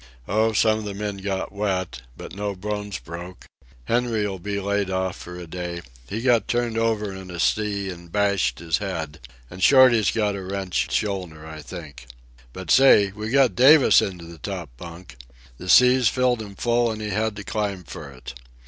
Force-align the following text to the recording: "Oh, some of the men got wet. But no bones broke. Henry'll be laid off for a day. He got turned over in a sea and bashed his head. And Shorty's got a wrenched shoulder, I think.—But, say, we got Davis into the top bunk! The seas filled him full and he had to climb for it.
"Oh, 0.27 0.51
some 0.51 0.79
of 0.79 0.85
the 0.85 0.95
men 0.95 1.17
got 1.17 1.51
wet. 1.51 2.01
But 2.17 2.33
no 2.35 2.55
bones 2.55 2.97
broke. 2.97 3.45
Henry'll 3.83 4.39
be 4.39 4.59
laid 4.59 4.89
off 4.89 5.15
for 5.15 5.35
a 5.37 5.45
day. 5.45 5.83
He 6.09 6.23
got 6.23 6.47
turned 6.47 6.75
over 6.75 7.13
in 7.13 7.29
a 7.29 7.39
sea 7.39 7.87
and 7.91 8.11
bashed 8.11 8.57
his 8.57 8.79
head. 8.79 9.19
And 9.51 9.61
Shorty's 9.61 10.09
got 10.09 10.35
a 10.35 10.41
wrenched 10.41 10.91
shoulder, 10.91 11.45
I 11.45 11.61
think.—But, 11.61 12.71
say, 12.71 13.11
we 13.11 13.29
got 13.29 13.53
Davis 13.53 14.01
into 14.01 14.25
the 14.25 14.39
top 14.39 14.71
bunk! 14.75 15.17
The 15.59 15.69
seas 15.69 16.07
filled 16.07 16.41
him 16.41 16.55
full 16.55 16.89
and 16.89 16.99
he 16.99 17.09
had 17.11 17.35
to 17.35 17.43
climb 17.43 17.83
for 17.83 18.09
it. 18.09 18.33